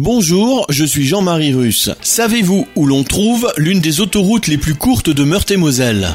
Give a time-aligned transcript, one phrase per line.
[0.00, 1.90] Bonjour, je suis Jean-Marie Russe.
[2.02, 6.14] Savez-vous où l'on trouve l'une des autoroutes les plus courtes de Meurthe-et-Moselle?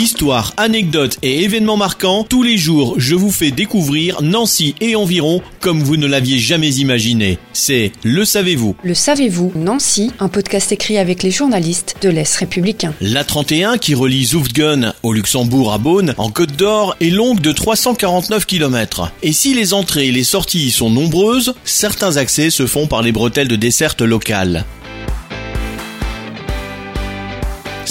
[0.00, 5.42] Histoire, anecdotes et événements marquants, tous les jours je vous fais découvrir Nancy et environ
[5.60, 7.38] comme vous ne l'aviez jamais imaginé.
[7.52, 12.94] C'est Le Savez-vous Le savez-vous, Nancy, un podcast écrit avec les journalistes de l'Est républicain.
[13.02, 17.52] La 31 qui relie Zoufgen au Luxembourg à Beaune en Côte d'Or est longue de
[17.52, 19.12] 349 km.
[19.22, 23.02] Et si les entrées et les sorties y sont nombreuses, certains accès se font par
[23.02, 24.64] les bretelles de desserte locales.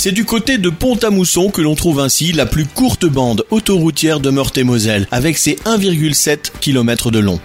[0.02, 4.30] C'est du côté de Pont-à-Mousson que l'on trouve ainsi la plus courte bande autoroutière de
[4.30, 7.41] Meurthe-et-Moselle, avec ses 1,7 km de long.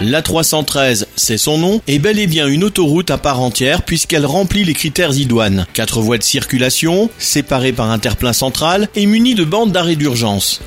[0.00, 4.24] La 313, c'est son nom, est bel et bien une autoroute à part entière puisqu'elle
[4.24, 5.66] remplit les critères idoines.
[5.74, 10.62] Quatre voies de circulation, séparées par un terre-plein central et munies de bandes d'arrêt d'urgence.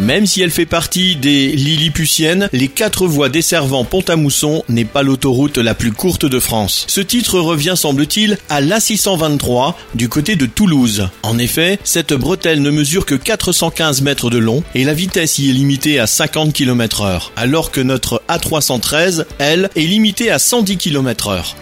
[0.00, 5.58] Même si elle fait partie des Lilliputiennes, les quatre voies desservant Pont-à-Mousson n'est pas l'autoroute
[5.58, 6.84] la plus courte de France.
[6.88, 11.08] Ce titre revient, semble-t-il, à l'A623 du côté de Toulouse.
[11.22, 15.50] En effet, cette bretelle ne mesure que 415 mètres de long et la vitesse y
[15.50, 20.76] est limitée à 50 km heure, alors que notre A313, elle, est limitée à 110
[20.78, 21.56] km heure.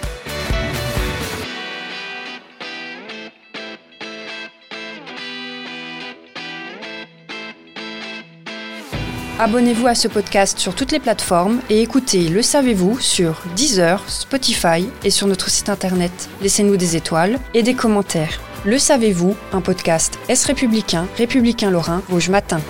[9.42, 14.86] Abonnez-vous à ce podcast sur toutes les plateformes et écoutez Le Savez-vous sur Deezer, Spotify
[15.02, 16.12] et sur notre site internet.
[16.42, 18.39] Laissez-nous des étoiles et des commentaires.
[18.67, 22.61] Le Savez-vous, un podcast Est républicain, républicain lorrain, Vosges Matin.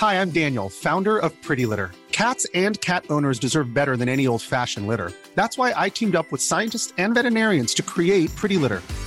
[0.00, 1.90] Hi, I'm Daniel, founder of Pretty Litter.
[2.12, 5.10] Cats and cat owners deserve better than any old fashioned litter.
[5.34, 8.80] That's why I teamed up with scientists and veterinarians to create Pretty Litter.